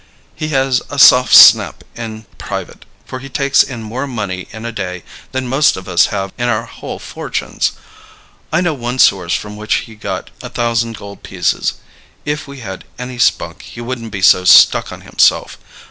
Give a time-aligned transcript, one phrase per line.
[0.33, 4.71] He has a soft snap in private, for he takes in more money in a
[4.71, 7.73] day than most of us have in our whole fortunes.
[8.51, 11.73] I know one source from which he got a thousand gold pieces.
[12.25, 15.59] If we had any spunk he wouldn't be so stuck on himself.